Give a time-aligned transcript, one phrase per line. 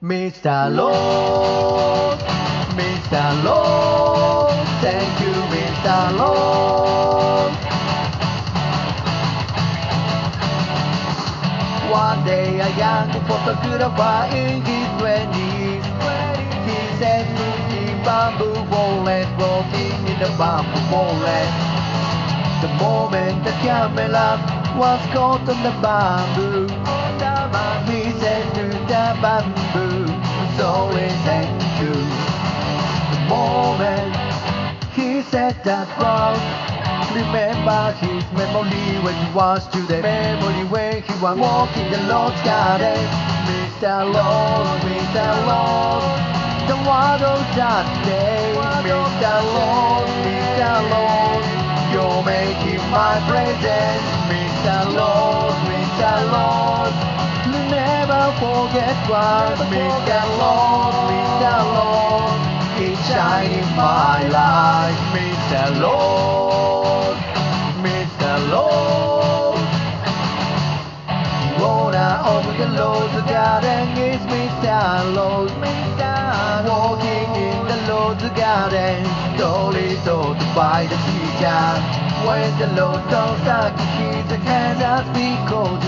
[0.00, 0.78] Mr.
[0.78, 2.22] Rose,
[2.78, 3.44] Mr.
[3.44, 6.14] Rose, thank you, Mr.
[6.16, 7.50] Rose.
[11.90, 15.84] One day a young photographer in his twenties,
[16.62, 21.58] he said to see bamboo forest floating in the bamboo forest.
[22.62, 24.38] The moment the camera
[24.78, 26.68] was caught on the bamboo,
[28.88, 30.06] the bamboo,
[30.56, 31.92] sorry, thank you.
[33.12, 34.16] The moment
[34.96, 36.40] he said that word,
[37.12, 42.40] remember his memory when he was to the memory when he was walking the Lord's
[42.42, 42.96] garden.
[43.48, 44.08] Mr.
[44.08, 45.28] Rose, Mr.
[45.48, 46.08] Rose,
[46.72, 48.56] the word of that day.
[48.88, 49.36] Mr.
[49.52, 50.72] Rose, Mr.
[50.92, 51.48] Rose,
[51.92, 54.00] you're making my present.
[54.32, 54.96] Mr.
[54.96, 56.12] Rose, Mr.
[56.32, 56.67] Rose,
[58.38, 60.20] forget what Mr.
[60.38, 61.54] Rose, Mr.
[61.74, 62.44] Rose,
[62.86, 65.00] is shining my life.
[65.14, 65.62] Mr.
[65.82, 67.18] Rose,
[67.82, 68.32] Mr.
[68.52, 69.66] Rose,
[71.58, 75.16] the owner of the Lord's garden is Mr.
[75.16, 76.14] Rose, Mr.
[76.68, 79.04] Walking in the Lord's garden,
[79.36, 81.62] slowly told by the teacher.
[82.26, 85.87] When the Lord don't suck his hand as because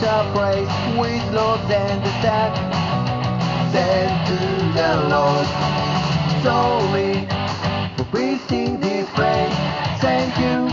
[0.00, 2.52] he came praise with Lord and the staff
[3.72, 4.38] said to
[4.72, 5.46] the Lord,
[6.42, 7.28] sorry
[7.96, 9.54] for wasting this praise.
[10.00, 10.68] Thank you.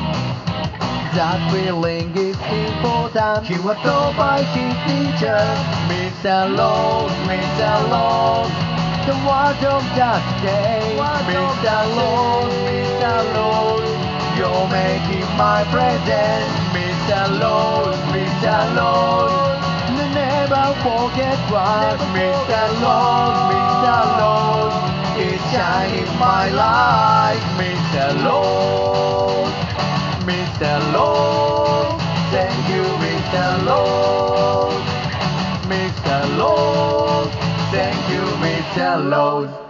[1.15, 3.45] That feeling is important.
[3.47, 5.39] He was told by his teacher,
[5.91, 6.55] Mr.
[6.57, 7.71] Rose, Mr.
[7.91, 8.53] Rose,
[9.07, 10.95] the word of that day.
[11.27, 11.77] Mr.
[11.97, 13.13] Rose, Mr.
[13.35, 13.91] Rose,
[14.37, 16.86] you're making my present.
[17.07, 17.39] Mr.
[17.39, 18.75] Rose, Mr.
[18.75, 19.31] Rose,
[19.95, 22.63] you never forget what Mr.
[22.83, 23.99] Rose, Mr.
[24.19, 24.75] Rose,
[25.17, 27.39] is shining my light.
[27.55, 28.11] Mr.
[28.25, 29.53] Rose,
[30.27, 30.93] Mr.
[30.93, 33.65] Rose, thank you, Mr.
[33.65, 34.83] Rose.
[36.37, 37.31] Rose,
[37.71, 39.09] thank you, Mr.
[39.09, 39.66] Rose.